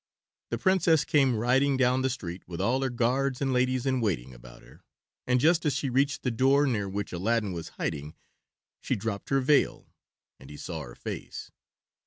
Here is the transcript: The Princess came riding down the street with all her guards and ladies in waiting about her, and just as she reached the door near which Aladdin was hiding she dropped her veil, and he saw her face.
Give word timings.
The 0.49 0.57
Princess 0.57 1.05
came 1.05 1.35
riding 1.35 1.77
down 1.77 2.01
the 2.01 2.09
street 2.09 2.41
with 2.47 2.59
all 2.59 2.81
her 2.81 2.89
guards 2.89 3.39
and 3.39 3.53
ladies 3.53 3.85
in 3.85 4.01
waiting 4.01 4.33
about 4.33 4.63
her, 4.63 4.81
and 5.27 5.39
just 5.39 5.63
as 5.63 5.73
she 5.75 5.91
reached 5.91 6.23
the 6.23 6.31
door 6.31 6.65
near 6.65 6.89
which 6.89 7.13
Aladdin 7.13 7.53
was 7.53 7.69
hiding 7.77 8.15
she 8.79 8.95
dropped 8.95 9.29
her 9.29 9.41
veil, 9.41 9.91
and 10.39 10.49
he 10.49 10.57
saw 10.57 10.81
her 10.81 10.95
face. 10.95 11.51